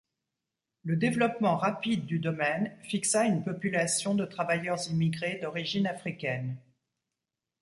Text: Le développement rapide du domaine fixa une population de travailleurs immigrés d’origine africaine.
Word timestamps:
Le 0.83 0.95
développement 0.95 1.57
rapide 1.57 2.07
du 2.07 2.17
domaine 2.17 2.75
fixa 2.81 3.23
une 3.25 3.43
population 3.43 4.15
de 4.15 4.25
travailleurs 4.25 4.79
immigrés 4.89 5.37
d’origine 5.39 5.85
africaine. 5.85 6.57